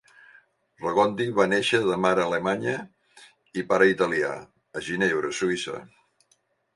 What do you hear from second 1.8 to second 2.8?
de mare alemanya